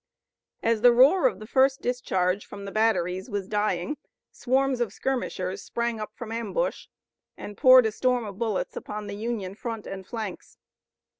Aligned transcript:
As 0.63 0.81
the 0.81 0.91
roar 0.91 1.27
of 1.27 1.37
the 1.37 1.45
first 1.45 1.83
discharge 1.83 2.47
from 2.47 2.65
the 2.65 2.71
batteries 2.71 3.29
was 3.29 3.47
dying 3.47 3.97
swarms 4.31 4.81
of 4.81 4.91
skirmishers 4.91 5.61
sprang 5.61 5.99
up 5.99 6.11
from 6.15 6.31
ambush 6.31 6.87
and 7.37 7.55
poured 7.55 7.85
a 7.85 7.91
storm 7.91 8.25
of 8.25 8.39
bullets 8.39 8.75
upon 8.75 9.05
the 9.05 9.15
Union 9.15 9.53
front 9.53 9.85
and 9.85 10.03
flanks. 10.07 10.57